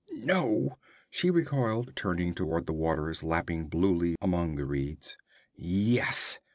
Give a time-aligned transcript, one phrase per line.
[0.09, 0.79] 'No!'
[1.11, 5.15] She recoiled, turning toward the waters lapping bluely among the reeds.
[5.55, 6.39] 'Yes!'